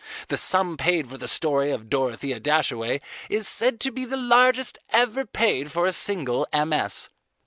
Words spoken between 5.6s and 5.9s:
for